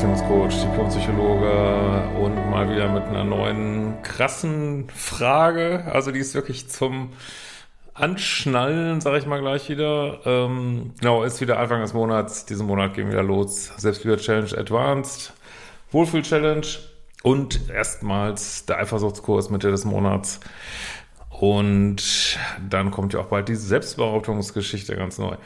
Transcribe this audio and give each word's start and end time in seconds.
Beziehungscoach, 0.00 0.62
Diplompsychologe 0.62 2.08
und 2.18 2.50
mal 2.50 2.70
wieder 2.70 2.90
mit 2.90 3.02
einer 3.02 3.22
neuen 3.22 4.00
krassen 4.02 4.88
Frage. 4.88 5.84
Also 5.92 6.10
die 6.10 6.20
ist 6.20 6.34
wirklich 6.34 6.70
zum 6.70 7.10
Anschnallen, 7.92 9.02
sage 9.02 9.18
ich 9.18 9.26
mal 9.26 9.42
gleich 9.42 9.68
wieder. 9.68 10.20
Ähm, 10.24 10.94
genau, 10.98 11.22
ist 11.22 11.42
wieder 11.42 11.58
Anfang 11.58 11.82
des 11.82 11.92
Monats. 11.92 12.46
Diesen 12.46 12.66
Monat 12.66 12.94
gehen 12.94 13.10
wieder 13.10 13.22
los. 13.22 13.72
Selbstliebe-Challenge 13.76 14.56
Advanced, 14.56 15.34
Wohlfühl-Challenge 15.90 16.66
und 17.22 17.68
erstmals 17.68 18.64
der 18.64 18.78
Eifersuchtskurs 18.78 19.50
Mitte 19.50 19.70
des 19.70 19.84
Monats. 19.84 20.40
Und 21.28 22.38
dann 22.70 22.90
kommt 22.90 23.12
ja 23.12 23.20
auch 23.20 23.26
bald 23.26 23.50
diese 23.50 23.66
Selbstbehauptungsgeschichte 23.66 24.96
ganz 24.96 25.18
neu. 25.18 25.36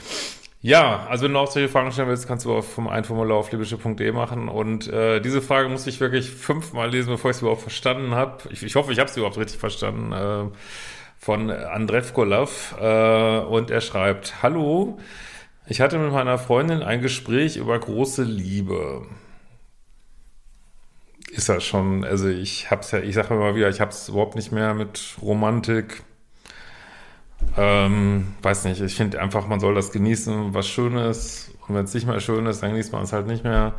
Ja, 0.64 1.06
also 1.10 1.26
wenn 1.26 1.34
du 1.34 1.40
auch 1.40 1.50
solche 1.50 1.68
Fragen 1.68 1.92
stellen 1.92 2.08
willst, 2.08 2.26
kannst 2.26 2.46
du 2.46 2.62
vom 2.62 2.88
Einformular 2.88 3.36
auf 3.36 3.52
libysche.de 3.52 4.12
machen. 4.12 4.48
Und 4.48 4.88
äh, 4.88 5.20
diese 5.20 5.42
Frage 5.42 5.68
musste 5.68 5.90
ich 5.90 6.00
wirklich 6.00 6.30
fünfmal 6.30 6.88
lesen, 6.88 7.10
bevor 7.10 7.32
ich 7.32 7.36
sie 7.36 7.42
überhaupt 7.42 7.60
verstanden 7.60 8.14
habe. 8.14 8.48
Ich, 8.50 8.62
ich 8.62 8.74
hoffe, 8.74 8.90
ich 8.90 8.98
habe 8.98 9.10
sie 9.10 9.20
überhaupt 9.20 9.36
richtig 9.36 9.58
verstanden. 9.60 10.12
Äh, 10.12 10.56
von 11.18 11.50
Andrevkolov. 11.50 12.76
Äh, 12.80 13.40
und 13.40 13.70
er 13.70 13.82
schreibt, 13.82 14.42
Hallo, 14.42 14.98
ich 15.66 15.82
hatte 15.82 15.98
mit 15.98 16.12
meiner 16.12 16.38
Freundin 16.38 16.82
ein 16.82 17.02
Gespräch 17.02 17.58
über 17.58 17.78
große 17.78 18.22
Liebe. 18.22 19.06
Ist 21.30 21.50
das 21.50 21.62
schon, 21.62 22.06
also 22.06 22.26
ich 22.26 22.70
hab's 22.70 22.90
ja, 22.90 23.00
ich 23.00 23.14
sage 23.14 23.34
immer 23.34 23.54
wieder, 23.54 23.68
ich 23.68 23.82
hab's 23.82 24.08
überhaupt 24.08 24.34
nicht 24.34 24.50
mehr 24.50 24.72
mit 24.72 25.16
Romantik 25.20 26.04
ähm, 27.56 28.34
weiß 28.42 28.64
nicht, 28.64 28.81
ich 28.81 28.95
finde 28.95 29.20
einfach, 29.20 29.47
man 29.47 29.61
soll 29.61 29.75
das 29.75 29.92
genießen, 29.92 30.55
was 30.55 30.69
Schönes. 30.69 31.50
Und 31.67 31.75
wenn 31.75 31.84
es 31.84 31.95
nicht 31.95 32.06
mehr 32.06 32.20
schön 32.20 32.47
ist, 32.47 32.62
dann 32.62 32.70
genießt 32.70 32.92
man 32.92 33.05
es 33.05 33.12
halt 33.12 33.27
nicht 33.27 33.45
mehr. 33.45 33.75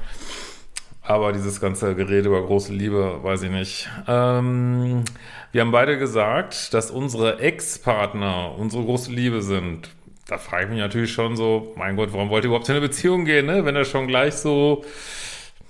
Aber 1.01 1.33
dieses 1.33 1.61
ganze 1.61 1.93
Gerede 1.93 2.29
über 2.29 2.43
große 2.43 2.73
Liebe, 2.73 3.19
weiß 3.21 3.43
ich 3.43 3.51
nicht. 3.51 3.89
Ähm, 4.07 5.03
wir 5.51 5.61
haben 5.61 5.71
beide 5.71 5.99
gesagt, 5.99 6.73
dass 6.73 6.89
unsere 6.89 7.39
Ex-Partner 7.39 8.55
unsere 8.57 8.83
große 8.83 9.11
Liebe 9.11 9.43
sind. 9.43 9.89
Da 10.27 10.39
frage 10.39 10.63
ich 10.63 10.69
mich 10.71 10.79
natürlich 10.79 11.13
schon 11.13 11.35
so, 11.35 11.73
mein 11.75 11.95
Gott, 11.95 12.11
warum 12.11 12.29
wollt 12.29 12.43
ihr 12.43 12.47
überhaupt 12.47 12.67
in 12.69 12.75
eine 12.75 12.87
Beziehung 12.87 13.25
gehen, 13.25 13.45
ne? 13.45 13.63
Wenn 13.65 13.75
er 13.75 13.85
schon 13.85 14.07
gleich 14.07 14.33
so, 14.33 14.83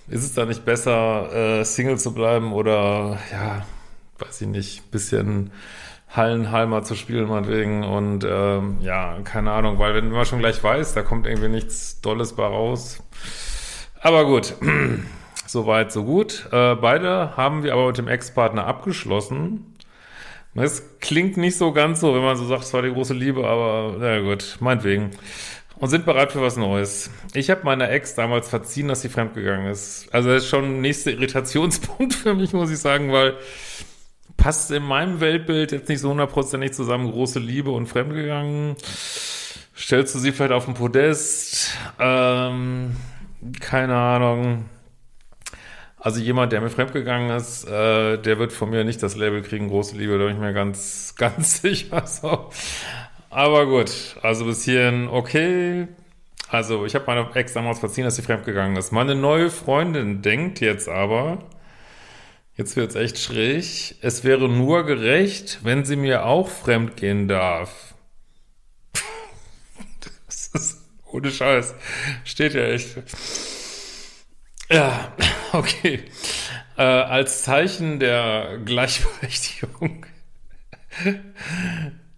ist 0.08 0.24
es 0.24 0.34
da 0.34 0.46
nicht 0.46 0.64
besser, 0.64 1.60
äh, 1.60 1.66
Single 1.66 1.98
zu 1.98 2.14
bleiben 2.14 2.54
oder, 2.54 3.20
ja, 3.34 3.66
weiß 4.20 4.42
ich 4.42 4.48
nicht, 4.48 4.92
bisschen 4.92 5.52
Hallenhalmer 6.16 6.84
zu 6.84 6.96
spielen, 6.96 7.28
meinetwegen. 7.28 7.84
Und 7.84 8.26
ähm, 8.30 8.78
ja, 8.82 9.18
keine 9.24 9.52
Ahnung, 9.52 9.80
weil 9.80 9.96
wenn 9.96 10.10
man 10.10 10.26
schon 10.26 10.40
gleich 10.40 10.64
weiß, 10.64 10.94
da 10.94 11.02
kommt 11.02 11.28
irgendwie 11.28 11.50
nichts 11.50 12.02
Dolles 12.02 12.34
bei 12.34 12.46
raus. 12.46 13.04
Aber 14.02 14.26
gut, 14.26 14.54
soweit, 15.48 15.92
so 15.92 16.04
gut. 16.04 16.48
Äh, 16.52 16.76
beide 16.76 17.36
haben 17.38 17.64
wir 17.64 17.74
aber 17.74 17.88
mit 17.88 17.98
dem 17.98 18.08
Ex-Partner 18.08 18.66
abgeschlossen. 18.66 19.76
Es 20.58 21.00
klingt 21.02 21.36
nicht 21.36 21.58
so 21.58 21.74
ganz 21.74 22.00
so, 22.00 22.16
wenn 22.16 22.24
man 22.24 22.38
so 22.38 22.46
sagt, 22.46 22.64
es 22.64 22.74
war 22.74 22.82
die 22.82 22.94
große 22.94 23.14
Liebe, 23.14 23.46
aber 23.46 23.96
na 24.00 24.22
gut, 24.22 24.56
meinetwegen. 24.62 25.12
Und 25.78 25.90
sind 25.90 26.06
bereit 26.06 26.32
für 26.32 26.42
was 26.42 26.56
Neues. 26.56 27.10
Ich 27.34 27.50
habe 27.50 27.66
meiner 27.66 27.90
Ex 27.90 28.16
damals 28.16 28.48
verziehen, 28.48 28.88
dass 28.88 29.02
sie 29.02 29.10
fremdgegangen 29.10 29.70
ist. 29.70 30.08
Also 30.14 30.30
das 30.30 30.44
ist 30.44 30.50
schon 30.50 30.64
ein 30.64 30.82
nächster 30.82 31.12
Irritationspunkt 31.12 32.14
für 32.14 32.34
mich, 32.34 32.54
muss 32.54 32.72
ich 32.72 32.80
sagen, 32.80 33.12
weil 33.12 33.34
passt 34.38 34.72
in 34.72 34.84
meinem 34.84 35.20
Weltbild 35.20 35.72
jetzt 35.72 35.90
nicht 35.90 36.00
so 36.00 36.10
hundertprozentig 36.10 36.74
zusammen. 36.74 37.12
Große 37.12 37.40
Liebe 37.40 37.72
und 37.72 37.88
Fremdgegangen. 37.88 38.76
Stellst 39.78 40.16
du 40.16 40.20
sie 40.20 40.32
vielleicht 40.32 40.54
auf 40.54 40.66
den 40.66 40.74
Podest? 40.74 41.78
Ähm, 42.00 42.96
keine 43.60 43.96
Ahnung. 43.96 44.66
Also 46.06 46.20
jemand, 46.20 46.52
der 46.52 46.62
mir 46.62 46.70
fremdgegangen 46.70 47.36
ist, 47.36 47.66
äh, 47.66 48.18
der 48.18 48.38
wird 48.38 48.54
von 48.54 48.70
mir 48.70 48.84
nicht 48.84 49.02
das 49.02 49.16
Label 49.16 49.42
kriegen, 49.42 49.70
große 49.70 49.98
Liebe, 49.98 50.20
da 50.20 50.26
bin 50.26 50.36
ich 50.36 50.40
mir 50.40 50.54
ganz, 50.54 51.16
ganz 51.18 51.62
sicher. 51.62 52.06
So. 52.06 52.52
Aber 53.32 53.66
gut, 53.66 53.92
also 54.22 54.46
bis 54.46 54.64
hierhin 54.64 55.08
okay. 55.08 55.88
Also 56.48 56.86
ich 56.86 56.94
habe 56.94 57.06
meine 57.08 57.28
Ex 57.34 57.54
damals 57.54 57.80
verziehen, 57.80 58.04
dass 58.04 58.16
sie 58.16 58.22
fremdgegangen 58.22 58.78
ist. 58.78 58.92
Meine 58.92 59.16
neue 59.16 59.50
Freundin 59.50 60.22
denkt 60.22 60.62
jetzt 60.62 60.88
aber, 60.88 61.40
Jetzt 62.58 62.76
wird's 62.76 62.96
echt 62.96 63.20
schräg. 63.20 63.96
Es 64.02 64.24
wäre 64.24 64.48
nur 64.48 64.86
gerecht, 64.86 65.60
wenn 65.64 65.84
sie 65.84 65.96
mir 65.96 66.26
auch 66.26 66.48
fremdgehen 66.48 67.28
darf. 67.28 67.96
das 70.26 70.48
ist 70.54 70.78
ohne 71.12 71.32
Scheiß. 71.32 71.76
Steht 72.24 72.54
ja 72.54 72.64
echt. 72.64 72.96
Ja, 74.70 75.14
okay. 75.52 76.04
Äh, 76.78 76.82
als 76.82 77.44
Zeichen 77.44 78.00
der 78.00 78.60
Gleichberechtigung. 78.64 80.06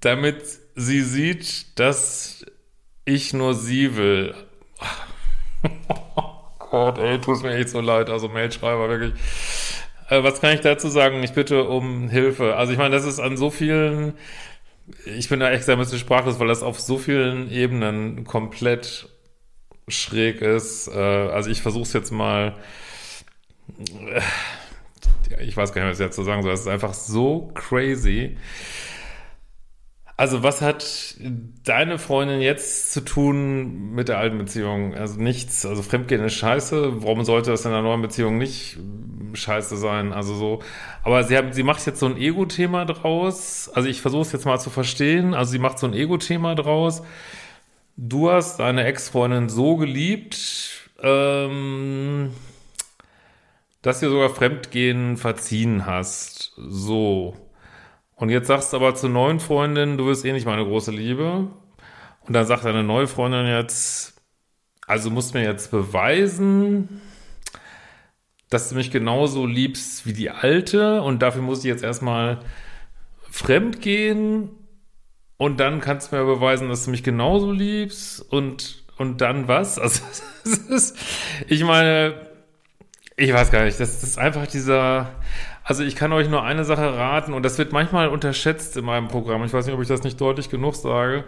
damit 0.02 0.44
sie 0.75 1.02
sieht, 1.02 1.80
dass 1.80 2.46
ich 3.06 3.34
nur 3.34 3.54
sie 3.54 3.96
will. 3.96 4.36
oh 5.90 6.34
Gott, 6.59 6.98
ey, 6.98 7.19
tut 7.19 7.42
mir 7.42 7.56
echt 7.56 7.69
so 7.69 7.81
leid. 7.81 8.09
Also 8.09 8.28
Mailschreiber, 8.28 8.90
wirklich. 8.90 9.14
Äh, 10.09 10.23
was 10.23 10.41
kann 10.41 10.53
ich 10.53 10.62
dazu 10.62 10.90
sagen? 10.90 11.23
Ich 11.23 11.34
bitte 11.34 11.63
um 11.66 12.09
Hilfe. 12.09 12.56
Also 12.56 12.72
ich 12.72 12.78
meine, 12.78 12.95
das 12.95 13.06
ist 13.06 13.19
an 13.19 13.38
so 13.38 13.50
vielen, 13.50 14.13
ich 15.06 15.29
bin 15.29 15.40
da 15.40 15.51
echt 15.51 15.69
ein 15.69 15.78
bisschen 15.78 16.00
sprachlos, 16.00 16.40
weil 16.40 16.47
das 16.47 16.63
auf 16.63 16.79
so 16.79 16.97
vielen 16.97 17.51
Ebenen 17.51 18.23
komplett 18.23 19.09
schräg 19.88 20.41
ist. 20.41 20.88
Äh, 20.88 21.00
also 21.00 21.50
ich 21.50 21.62
versuche 21.62 21.84
es 21.84 21.94
jetzt 21.94 22.12
mal, 22.12 22.56
äh, 24.09 25.44
ich 25.44 25.57
weiß 25.57 25.73
gar 25.73 25.81
nicht, 25.81 25.91
was 25.91 26.00
ich 26.00 26.06
jetzt 26.06 26.16
zu 26.16 26.24
sagen 26.24 26.44
soll. 26.44 26.53
Es 26.53 26.62
ist 26.62 26.68
einfach 26.68 26.94
so 26.94 27.51
crazy. 27.53 28.38
Also 30.18 30.42
was 30.42 30.64
hat 30.64 31.16
deine 31.64 32.00
Freundin 32.00 32.42
jetzt 32.42 32.92
zu 32.92 33.02
tun 33.02 33.92
mit 33.92 34.10
der 34.10 34.18
alten 34.18 34.40
Beziehung? 34.40 34.96
Also 34.96 35.22
nichts. 35.22 35.64
Also 35.64 35.84
Fremdgehen 35.84 36.24
ist 36.24 36.34
scheiße. 36.34 37.04
Warum 37.04 37.24
sollte 37.24 37.52
das 37.52 37.66
in 37.66 37.72
einer 37.72 37.84
neuen 37.84 38.02
Beziehung 38.02 38.40
nicht 38.40 38.80
scheiße 39.34 39.78
sein? 39.78 40.14
Also 40.14 40.34
so. 40.34 40.60
Aber 41.04 41.24
sie, 41.24 41.38
haben, 41.38 41.54
sie 41.54 41.62
macht 41.62 41.86
jetzt 41.86 42.00
so 42.00 42.08
ein 42.08 42.18
Ego-Thema 42.18 42.86
draus. 42.86 43.70
Also 43.72 43.90
ich 43.90 44.02
versuche 44.02 44.24
es 44.24 44.32
jetzt 44.32 44.46
mal 44.46 44.58
zu 44.60 44.72
verstehen. 44.72 45.36
Also 45.36 45.52
sie 45.52 45.60
macht 45.60 45.78
so 45.78 45.86
ein 45.86 45.94
Ego-Thema 45.94 46.56
draus. 46.56 47.04
Du 47.96 48.32
hast 48.32 48.60
deine 48.60 48.86
Ex-Freundin 48.86 49.50
so 49.50 49.75
geliebt, 49.75 50.90
ähm, 51.04 52.31
dass 53.84 54.00
du 54.00 54.10
sogar 54.10 54.31
Fremdgehen 54.31 55.16
verziehen 55.18 55.86
hast. 55.86 56.54
So. 56.58 57.36
Und 58.18 58.30
jetzt 58.30 58.48
sagst 58.48 58.74
du 58.74 58.78
aber 58.78 58.96
zur 58.96 59.10
neuen 59.10 59.40
Freundin, 59.40 59.98
du 59.98 60.08
wirst 60.08 60.25
eh 60.25 60.34
nicht 60.34 60.48
meine 60.48 60.66
große 60.66 60.92
Liebe. 60.92 61.48
Und 62.22 62.34
dann 62.34 62.48
sagt 62.48 62.66
deine 62.66 62.84
neue 62.84 63.08
Freundin 63.08 63.46
jetzt, 63.46 64.19
also 64.88 65.12
musst 65.12 65.36
mir 65.36 65.44
jetzt 65.44 65.69
beweisen, 65.69 67.02
dass 68.50 68.69
du 68.69 68.75
mich 68.75 68.90
genauso 68.90 69.46
liebst 69.46 70.08
wie 70.08 70.14
die 70.14 70.31
alte 70.31 71.02
und 71.04 71.22
dafür 71.22 71.44
muss 71.44 71.60
ich 71.60 71.66
jetzt 71.66 71.84
erstmal 71.84 72.40
fremd 73.30 73.81
gehen 73.81 74.50
und 75.38 75.60
dann 75.60 75.80
kannst 75.80 76.12
du 76.12 76.16
mir 76.16 76.25
beweisen, 76.25 76.70
dass 76.70 76.86
du 76.86 76.92
mich 76.92 77.04
genauso 77.04 77.52
liebst 77.52 78.22
und, 78.31 78.84
und 78.98 79.22
dann 79.22 79.48
was? 79.48 79.78
Also, 79.80 80.02
ist, 80.44 80.98
ich 81.48 81.63
meine, 81.63 82.16
ich 83.18 83.34
weiß 83.34 83.52
gar 83.52 83.66
nicht, 83.66 83.80
das, 83.80 84.00
das 84.00 84.12
ist 84.12 84.19
einfach 84.19 84.46
dieser, 84.48 85.10
also 85.64 85.84
ich 85.84 85.96
kann 85.96 86.14
euch 86.14 86.30
nur 86.30 86.44
eine 86.44 86.64
Sache 86.64 86.96
raten 86.96 87.34
und 87.34 87.44
das 87.44 87.58
wird 87.58 87.74
manchmal 87.74 88.10
unterschätzt 88.10 88.78
in 88.78 88.86
meinem 88.86 89.08
Programm. 89.08 89.44
Ich 89.44 89.54
weiß 89.54 89.66
nicht, 89.66 89.75
ob 89.75 89.81
ich 89.81 89.88
das 89.88 90.04
nicht 90.04 90.22
deutlich 90.22 90.50
genug 90.50 90.75
sage. 90.75 91.25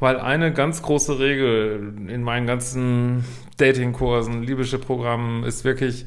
weil 0.00 0.18
eine 0.20 0.52
ganz 0.52 0.82
große 0.82 1.18
Regel 1.20 1.94
in 2.08 2.22
meinen 2.22 2.46
ganzen 2.46 3.24
Datingkursen, 3.56 4.42
libysche 4.42 4.78
Programmen 4.78 5.44
ist 5.44 5.64
wirklich 5.64 6.06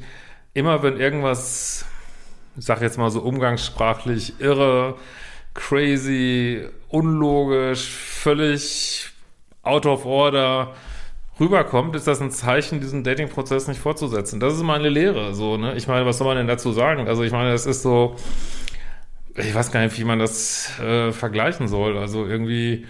immer, 0.54 0.82
wenn 0.82 0.98
irgendwas, 1.00 1.86
ich 2.56 2.66
sag 2.66 2.82
jetzt 2.82 2.98
mal 2.98 3.10
so 3.10 3.20
umgangssprachlich, 3.20 4.34
irre, 4.38 4.96
crazy, 5.54 6.68
unlogisch, 6.88 7.88
völlig 7.88 9.10
out 9.62 9.86
of 9.86 10.04
order 10.06 10.74
rüberkommt, 11.38 11.94
ist 11.96 12.06
das 12.06 12.20
ein 12.20 12.30
Zeichen, 12.30 12.80
diesen 12.80 13.04
Dating-Prozess 13.04 13.68
nicht 13.68 13.80
fortzusetzen. 13.80 14.40
Das 14.40 14.54
ist 14.54 14.62
meine 14.62 14.88
Lehre, 14.88 15.34
so, 15.34 15.56
ne? 15.56 15.74
Ich 15.76 15.86
meine, 15.86 16.06
was 16.06 16.18
soll 16.18 16.26
man 16.26 16.36
denn 16.36 16.46
dazu 16.46 16.72
sagen? 16.72 17.08
Also, 17.08 17.22
ich 17.22 17.32
meine, 17.32 17.52
das 17.52 17.66
ist 17.66 17.82
so, 17.82 18.16
ich 19.38 19.54
weiß 19.54 19.70
gar 19.70 19.80
nicht, 19.80 19.98
wie 19.98 20.04
man 20.04 20.18
das 20.18 20.78
äh, 20.80 21.12
vergleichen 21.12 21.68
soll. 21.68 21.98
Also 21.98 22.26
irgendwie, 22.26 22.86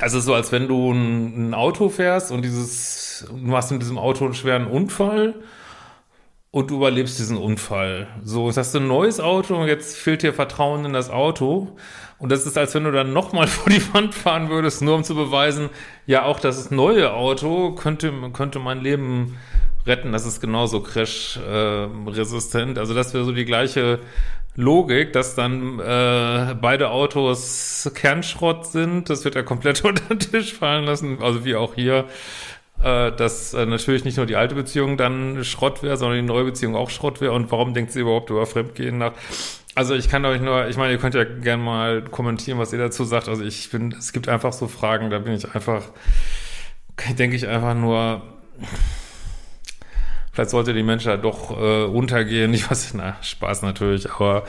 es 0.00 0.14
ist 0.14 0.24
so, 0.24 0.34
als 0.34 0.52
wenn 0.52 0.68
du 0.68 0.92
ein, 0.92 1.50
ein 1.50 1.54
Auto 1.54 1.88
fährst 1.88 2.30
und 2.30 2.42
dieses, 2.42 3.26
du 3.28 3.36
machst 3.36 3.72
in 3.72 3.80
diesem 3.80 3.98
Auto 3.98 4.24
einen 4.24 4.34
schweren 4.34 4.66
Unfall 4.66 5.34
und 6.56 6.70
du 6.70 6.76
überlebst 6.76 7.18
diesen 7.18 7.36
Unfall. 7.36 8.08
So, 8.22 8.46
jetzt 8.46 8.56
hast 8.56 8.74
du 8.74 8.78
ein 8.78 8.86
neues 8.86 9.20
Auto 9.20 9.56
und 9.56 9.68
jetzt 9.68 9.94
fehlt 9.94 10.22
dir 10.22 10.32
Vertrauen 10.32 10.86
in 10.86 10.94
das 10.94 11.10
Auto. 11.10 11.76
Und 12.16 12.32
das 12.32 12.46
ist, 12.46 12.56
als 12.56 12.74
wenn 12.74 12.84
du 12.84 12.92
dann 12.92 13.12
nochmal 13.12 13.46
vor 13.46 13.70
die 13.70 13.82
Wand 13.92 14.14
fahren 14.14 14.48
würdest, 14.48 14.80
nur 14.80 14.94
um 14.94 15.04
zu 15.04 15.14
beweisen, 15.14 15.68
ja, 16.06 16.22
auch 16.24 16.40
das 16.40 16.70
neue 16.70 17.12
Auto 17.12 17.72
könnte, 17.72 18.10
könnte 18.32 18.58
mein 18.58 18.80
Leben 18.80 19.36
retten. 19.86 20.12
Das 20.12 20.24
ist 20.24 20.40
genauso 20.40 20.80
crash-resistent. 20.80 22.78
Also 22.78 22.94
das 22.94 23.12
wäre 23.12 23.26
so 23.26 23.32
die 23.32 23.44
gleiche 23.44 23.98
Logik, 24.54 25.12
dass 25.12 25.34
dann 25.34 25.78
äh, 25.78 26.54
beide 26.58 26.88
Autos 26.88 27.90
Kernschrott 27.94 28.64
sind. 28.64 29.10
Das 29.10 29.26
wird 29.26 29.34
ja 29.34 29.42
komplett 29.42 29.84
unter 29.84 30.04
den 30.06 30.20
Tisch 30.20 30.54
fallen 30.54 30.86
lassen. 30.86 31.18
Also 31.20 31.44
wie 31.44 31.54
auch 31.54 31.74
hier, 31.74 32.06
äh, 32.82 33.12
dass 33.12 33.54
äh, 33.54 33.66
natürlich 33.66 34.04
nicht 34.04 34.16
nur 34.16 34.26
die 34.26 34.36
alte 34.36 34.54
Beziehung 34.54 34.96
dann 34.96 35.44
Schrott 35.44 35.82
wäre, 35.82 35.96
sondern 35.96 36.18
die 36.18 36.26
neue 36.26 36.44
Beziehung 36.44 36.76
auch 36.76 36.90
Schrott 36.90 37.20
wäre. 37.20 37.32
Und 37.32 37.50
warum 37.50 37.74
denkt 37.74 37.92
sie 37.92 38.00
überhaupt 38.00 38.30
über 38.30 38.46
Fremdgehen 38.46 38.98
nach? 38.98 39.12
Also 39.74 39.94
ich 39.94 40.08
kann 40.08 40.24
euch 40.24 40.40
nur, 40.40 40.68
ich 40.68 40.76
meine, 40.76 40.92
ihr 40.92 40.98
könnt 40.98 41.14
ja 41.14 41.24
gerne 41.24 41.62
mal 41.62 42.02
kommentieren, 42.02 42.58
was 42.58 42.72
ihr 42.72 42.78
dazu 42.78 43.04
sagt. 43.04 43.28
Also 43.28 43.44
ich 43.44 43.70
bin, 43.70 43.92
es 43.92 44.12
gibt 44.12 44.28
einfach 44.28 44.52
so 44.52 44.68
Fragen, 44.68 45.10
da 45.10 45.18
bin 45.18 45.34
ich 45.34 45.54
einfach, 45.54 45.82
denke 47.18 47.36
ich 47.36 47.46
einfach 47.46 47.74
nur, 47.74 48.22
Vielleicht 50.36 50.50
sollte 50.50 50.74
die 50.74 50.82
Menschheit 50.82 51.24
doch 51.24 51.50
äh, 51.50 51.84
untergehen. 51.84 52.52
Ich 52.54 52.70
weiß, 52.70 52.92
na, 52.92 53.16
Spaß 53.22 53.62
natürlich, 53.62 54.10
aber 54.10 54.44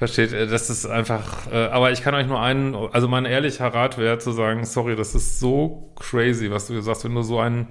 versteht, 0.00 0.32
äh, 0.32 0.46
das 0.46 0.70
ist 0.70 0.86
einfach, 0.86 1.46
äh, 1.52 1.66
aber 1.66 1.92
ich 1.92 2.02
kann 2.02 2.14
euch 2.14 2.26
nur 2.26 2.40
einen, 2.40 2.74
also 2.74 3.06
mein 3.06 3.26
ehrlicher 3.26 3.66
Rat 3.68 3.98
wäre 3.98 4.18
zu 4.18 4.32
sagen, 4.32 4.64
sorry, 4.64 4.96
das 4.96 5.14
ist 5.14 5.38
so 5.38 5.92
crazy, 5.94 6.50
was 6.50 6.66
du 6.66 6.74
gesagt 6.74 6.96
hast, 6.96 7.04
wenn 7.04 7.14
du 7.14 7.22
so 7.22 7.38
ein 7.38 7.68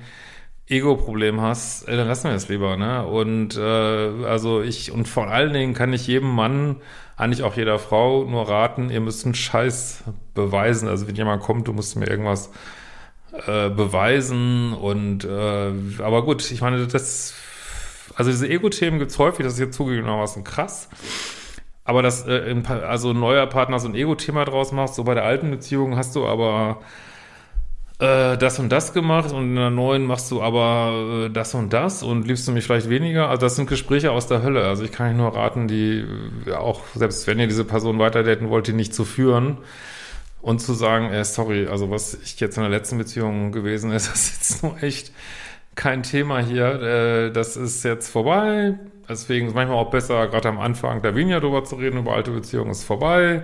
Ego-Problem 0.67 1.41
hast, 1.41 1.87
äh, 1.87 1.97
dann 1.97 2.07
lassen 2.07 2.29
wir 2.29 2.35
es 2.35 2.47
lieber, 2.47 2.77
ne? 2.77 3.03
Und 3.07 3.57
äh, 3.57 4.25
also 4.25 4.61
ich, 4.61 4.91
und 4.91 5.07
vor 5.07 5.27
allen 5.27 5.53
Dingen 5.53 5.73
kann 5.73 5.91
ich 5.91 6.05
jedem 6.05 6.29
Mann, 6.29 6.77
eigentlich 7.17 7.41
auch 7.41 7.57
jeder 7.57 7.79
Frau 7.79 8.23
nur 8.25 8.47
raten, 8.47 8.91
ihr 8.91 9.01
müsst 9.01 9.25
einen 9.25 9.33
Scheiß 9.33 10.03
beweisen. 10.35 10.87
Also 10.87 11.07
wenn 11.07 11.15
jemand 11.15 11.41
kommt, 11.41 11.67
du 11.67 11.73
musst 11.73 11.95
mir 11.95 12.07
irgendwas 12.07 12.51
äh, 13.47 13.69
beweisen 13.71 14.73
und 14.73 15.25
äh, 15.25 15.71
aber 16.03 16.23
gut, 16.23 16.49
ich 16.51 16.61
meine, 16.61 16.85
das 16.85 17.33
also 18.15 18.29
diese 18.29 18.47
Ego-Themen 18.47 18.99
gibt's 18.99 19.17
häufig, 19.17 19.45
das 19.45 19.53
ist 19.53 19.59
jetzt 19.59 19.75
zugegebenermaßen 19.75 20.43
krass. 20.43 20.89
Aber 21.89 22.03
dass 22.03 22.27
äh, 22.27 22.56
also 22.88 23.09
ein 23.09 23.19
neuer 23.19 23.47
Partner 23.47 23.80
so 23.80 23.88
ein 23.88 23.95
Ego-Thema 23.95 24.45
draus 24.45 24.71
macht, 24.71 24.94
so 24.94 25.03
bei 25.03 25.15
der 25.15 25.24
alten 25.24 25.50
Beziehung 25.50 25.97
hast 25.97 26.15
du 26.15 26.27
aber 26.27 26.81
äh, 27.97 28.38
das 28.38 28.59
und 28.59 28.69
das 28.69 28.94
gemacht 28.94 29.31
und 29.31 29.45
in 29.45 29.56
der 29.56 29.71
neuen 29.71 30.06
machst 30.06 30.30
du 30.30 30.39
aber 30.39 31.25
äh, 31.25 31.30
das 31.31 31.56
und 31.56 31.74
das 31.74 32.03
und 32.03 32.27
liebst 32.27 32.47
du 32.47 32.51
mich 32.51 32.65
vielleicht 32.65 32.89
weniger. 32.89 33.30
Also 33.30 33.41
das 33.41 33.56
sind 33.56 33.68
Gespräche 33.68 34.12
aus 34.12 34.27
der 34.27 34.44
Hölle. 34.44 34.65
Also 34.65 34.83
ich 34.83 34.91
kann 34.91 35.09
euch 35.09 35.18
nur 35.18 35.36
raten, 35.36 35.68
die 35.68 36.06
ja, 36.45 36.59
auch, 36.59 36.81
selbst 36.94 37.25
wenn 37.25 37.39
ihr 37.39 37.47
diese 37.47 37.65
Person 37.65 37.97
weiterdaten 37.97 38.51
wollt, 38.51 38.68
die 38.68 38.74
nicht 38.74 38.94
zu 38.94 39.03
führen 39.03 39.57
und 40.44 40.59
zu 40.59 40.75
sagen, 40.75 41.09
äh, 41.12 41.25
sorry, 41.25 41.65
also 41.65 41.89
was 41.89 42.13
ich 42.13 42.39
jetzt 42.39 42.56
in 42.57 42.62
der 42.62 42.69
letzten 42.69 43.00
Beziehung 43.00 43.51
gewesen 43.51 43.91
ist, 43.91 44.07
das 44.12 44.25
ist 44.25 44.51
jetzt 44.51 44.63
nur 44.63 44.83
echt 44.83 45.12
kein 45.74 46.03
Thema 46.03 46.38
hier. 46.38 46.83
Äh, 46.83 47.31
das 47.31 47.57
ist 47.57 47.83
jetzt 47.83 48.09
vorbei. 48.12 48.77
Deswegen 49.09 49.47
ist 49.47 49.56
manchmal 49.56 49.77
auch 49.77 49.89
besser, 49.89 50.27
gerade 50.27 50.50
am 50.50 50.59
Anfang 50.59 51.01
da 51.01 51.15
weniger 51.15 51.41
drüber 51.41 51.63
zu 51.63 51.75
reden, 51.75 51.97
über 51.97 52.13
alte 52.13 52.29
Beziehungen 52.29 52.69
ist 52.69 52.83
vorbei. 52.83 53.41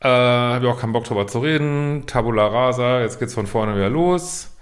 Äh, 0.00 0.08
Habe 0.08 0.66
ich 0.66 0.70
auch 0.72 0.80
keinen 0.80 0.92
Bock 0.92 1.04
drüber 1.04 1.28
zu 1.28 1.38
reden. 1.38 2.04
Tabula 2.06 2.48
rasa, 2.48 3.00
jetzt 3.00 3.20
geht's 3.20 3.34
von 3.34 3.46
vorne 3.46 3.76
wieder 3.76 3.88
los. 3.88 4.56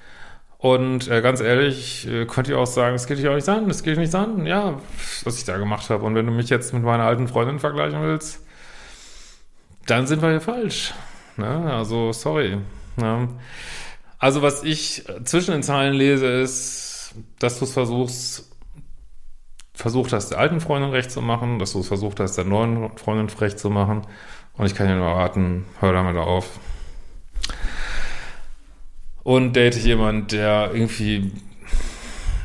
Und 0.59 1.09
äh, 1.09 1.23
ganz 1.23 1.41
ehrlich, 1.41 2.07
äh, 2.09 2.27
könnt 2.27 2.49
ihr 2.49 2.59
auch 2.59 2.67
sagen, 2.67 2.95
es 2.95 3.07
geht 3.07 3.19
dich 3.19 3.29
auch 3.29 3.35
nicht 3.35 3.49
an, 3.49 3.71
es 3.71 3.83
geht 3.83 3.99
nicht 3.99 4.15
an, 4.15 4.47
ja, 4.47 4.81
was 5.25 5.39
ich 5.39 5.45
da 5.45 5.57
gemacht 5.57 5.89
habe. 5.89 6.05
Und 6.05 6.15
wenn 6.15 6.27
du 6.27 6.33
mich 6.33 6.51
jetzt 6.51 6.75
mit 6.75 6.83
meiner 6.83 7.05
alten 7.05 7.29
Freundin 7.29 7.59
vergleichen 7.59 8.03
willst, 8.03 8.41
dann 9.87 10.07
sind 10.07 10.23
wir 10.23 10.31
hier 10.31 10.41
falsch. 10.41 10.93
Ne? 11.37 11.73
Also, 11.73 12.13
sorry. 12.13 12.59
Ne? 12.97 13.29
Also, 14.19 14.43
was 14.43 14.63
ich 14.63 15.05
zwischen 15.25 15.53
den 15.53 15.63
Zeilen 15.63 15.95
lese, 15.95 16.27
ist, 16.27 17.15
dass 17.39 17.59
du 17.59 17.65
es 17.65 17.73
versuchst, 17.73 18.56
versucht 19.87 20.13
hast, 20.13 20.31
der 20.31 20.41
alten 20.41 20.61
Freundin 20.61 20.91
recht 20.91 21.13
zu 21.13 21.23
machen, 21.23 21.61
dass 21.61 21.75
du 21.75 21.79
es 21.79 21.87
versucht 21.87 22.19
hast, 22.19 22.37
der 22.37 22.45
neuen 22.45 22.91
Freundin 22.99 23.29
recht 23.39 23.57
zu 23.57 23.71
machen. 23.71 24.03
Und 24.57 24.67
ich 24.67 24.75
kann 24.75 24.89
dir 24.89 24.97
nur 24.97 25.07
raten, 25.07 25.65
hör 25.79 25.93
damit 25.93 26.17
auf. 26.17 26.59
Und 29.23 29.55
date 29.55 29.77
jemand, 29.77 30.33
der 30.33 30.73
irgendwie 30.73 31.31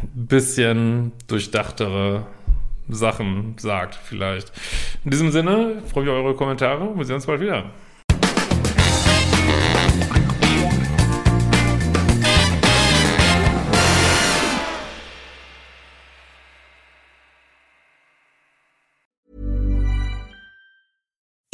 ein 0.04 0.28
bisschen 0.28 1.14
durchdachtere 1.26 2.28
Sachen 2.90 3.56
sagt, 3.58 3.96
vielleicht. 3.96 4.52
In 5.04 5.10
diesem 5.10 5.32
Sinne, 5.32 5.82
freue 5.92 6.04
mich 6.04 6.14
auf 6.14 6.24
eure 6.24 6.36
Kommentare. 6.36 6.96
Wir 6.96 7.06
sehen 7.06 7.16
uns 7.16 7.26
bald 7.26 7.42
wieder. 7.42 7.72